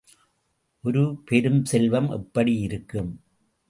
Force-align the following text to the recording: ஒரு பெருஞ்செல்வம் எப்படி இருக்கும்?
ஒரு 0.83 1.03
பெருஞ்செல்வம் 1.31 2.09
எப்படி 2.09 2.53
இருக்கும்? 2.59 3.11